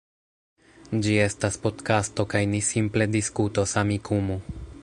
Ĝi 1.07 1.17
estas 1.25 1.59
podkasto 1.67 2.27
kaj 2.33 2.43
ni 2.55 2.65
simple 2.71 3.11
diskutos 3.19 3.79
Amikumu 3.83 4.45